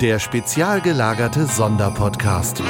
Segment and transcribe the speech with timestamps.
[0.00, 2.62] Der spezial gelagerte Sonderpodcast.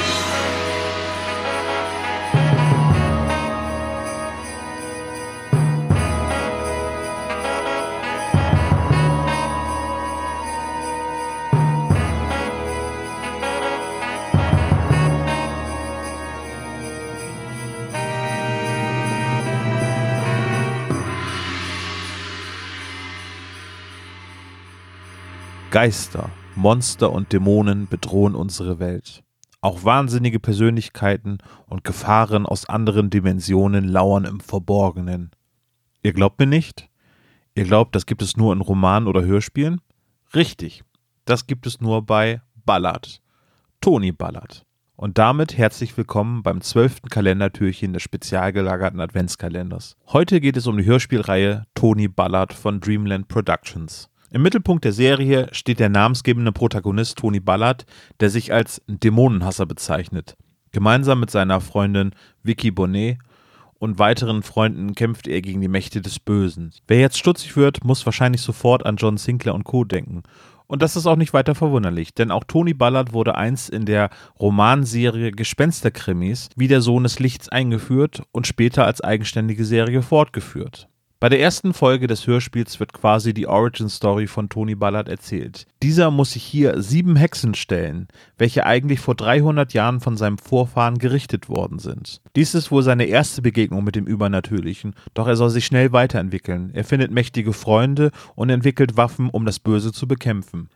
[25.71, 29.23] Geister, Monster und Dämonen bedrohen unsere Welt.
[29.61, 35.31] Auch wahnsinnige Persönlichkeiten und Gefahren aus anderen Dimensionen lauern im Verborgenen.
[36.03, 36.89] Ihr glaubt mir nicht?
[37.55, 39.81] Ihr glaubt, das gibt es nur in Romanen oder Hörspielen?
[40.33, 40.83] Richtig,
[41.25, 43.21] das gibt es nur bei Ballard.
[43.81, 44.65] Toni Ballard.
[44.97, 49.97] Und damit herzlich willkommen beim zwölften Kalendertürchen des spezial gelagerten Adventskalenders.
[50.07, 54.09] Heute geht es um die Hörspielreihe Toni Ballard von Dreamland Productions.
[54.31, 57.85] Im Mittelpunkt der Serie steht der namensgebende Protagonist Tony Ballard,
[58.19, 60.35] der sich als Dämonenhasser bezeichnet.
[60.71, 62.11] Gemeinsam mit seiner Freundin
[62.43, 63.19] Vicky Bonnet
[63.77, 66.73] und weiteren Freunden kämpft er gegen die Mächte des Bösen.
[66.87, 69.83] Wer jetzt stutzig wird, muss wahrscheinlich sofort an John Sinclair und Co.
[69.83, 70.23] denken.
[70.67, 74.09] Und das ist auch nicht weiter verwunderlich, denn auch Tony Ballard wurde einst in der
[74.39, 80.89] Romanserie Gespensterkrimis wie der Sohn des Lichts eingeführt und später als eigenständige Serie fortgeführt.
[81.25, 85.65] Bei der ersten Folge des Hörspiels wird quasi die Origin Story von Tony Ballard erzählt.
[85.81, 90.99] Dieser muss sich hier sieben Hexen stellen, welche eigentlich vor 300 Jahren von seinem Vorfahren
[90.99, 92.21] gerichtet worden sind.
[92.35, 96.69] Dies ist wohl seine erste Begegnung mit dem Übernatürlichen, doch er soll sich schnell weiterentwickeln.
[96.75, 100.69] Er findet mächtige Freunde und entwickelt Waffen, um das Böse zu bekämpfen.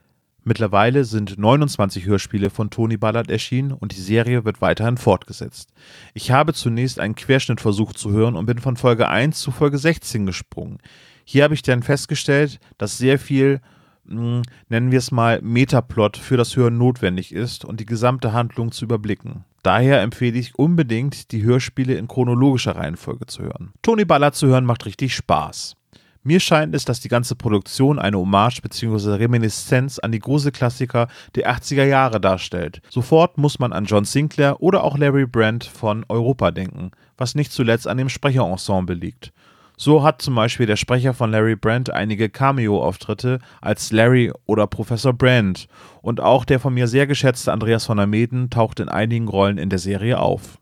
[0.49, 5.69] Mittlerweile sind 29 Hörspiele von Tony Ballard erschienen und die Serie wird weiterhin fortgesetzt.
[6.15, 9.77] Ich habe zunächst einen Querschnitt versucht zu hören und bin von Folge 1 zu Folge
[9.77, 10.79] 16 gesprungen.
[11.23, 13.61] Hier habe ich dann festgestellt, dass sehr viel,
[14.07, 18.71] hm, nennen wir es mal, Metaplot für das Hören notwendig ist und die gesamte Handlung
[18.71, 19.45] zu überblicken.
[19.61, 23.71] Daher empfehle ich unbedingt, die Hörspiele in chronologischer Reihenfolge zu hören.
[23.83, 25.75] Tony Ballard zu hören macht richtig Spaß.
[26.23, 29.13] Mir scheint es, dass die ganze Produktion eine Hommage bzw.
[29.13, 32.81] Reminiszenz an die Gruselklassiker der 80er Jahre darstellt.
[32.89, 37.53] Sofort muss man an John Sinclair oder auch Larry Brandt von Europa denken, was nicht
[37.53, 39.31] zuletzt an dem Sprecherensemble liegt.
[39.77, 45.13] So hat zum Beispiel der Sprecher von Larry Brandt einige Cameo-Auftritte als Larry oder Professor
[45.13, 45.69] Brandt
[46.01, 49.57] und auch der von mir sehr geschätzte Andreas von der Meden taucht in einigen Rollen
[49.57, 50.59] in der Serie auf.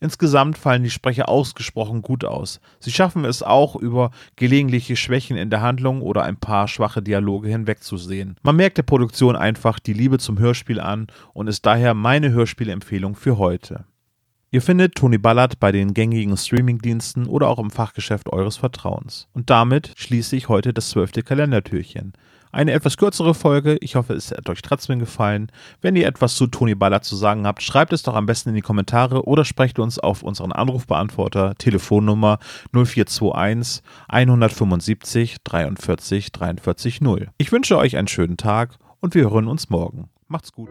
[0.00, 2.60] Insgesamt fallen die Sprecher ausgesprochen gut aus.
[2.78, 7.48] Sie schaffen es auch, über gelegentliche Schwächen in der Handlung oder ein paar schwache Dialoge
[7.48, 8.36] hinwegzusehen.
[8.42, 13.14] Man merkt der Produktion einfach die Liebe zum Hörspiel an und ist daher meine Hörspielempfehlung
[13.14, 13.84] für heute.
[14.52, 19.26] Ihr findet Tony Ballard bei den gängigen Streamingdiensten oder auch im Fachgeschäft eures Vertrauens.
[19.32, 22.12] Und damit schließe ich heute das zwölfte Kalendertürchen.
[22.52, 23.76] Eine etwas kürzere Folge.
[23.80, 25.50] Ich hoffe, es hat euch trotzdem gefallen.
[25.82, 28.54] Wenn ihr etwas zu Toni Ballard zu sagen habt, schreibt es doch am besten in
[28.54, 32.38] die Kommentare oder sprecht uns auf unseren Anrufbeantworter Telefonnummer
[32.72, 37.28] 0421 175 43 43 0.
[37.36, 40.08] Ich wünsche euch einen schönen Tag und wir hören uns morgen.
[40.28, 40.70] Macht's gut.